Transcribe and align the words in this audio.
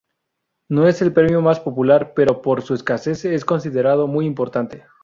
No 0.67 0.87
es 0.87 1.03
el 1.03 1.13
premio 1.13 1.43
más 1.43 1.59
popular, 1.59 2.13
pero 2.15 2.41
por 2.41 2.63
su 2.63 2.73
escasez 2.73 3.23
es 3.23 3.45
considerado 3.45 4.07
muy 4.07 4.25
importante. 4.25 4.83